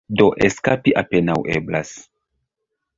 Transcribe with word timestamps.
Do, 0.21 0.25
eskapi 0.47 0.95
apenaŭ 1.03 1.37
eblas. 1.59 1.95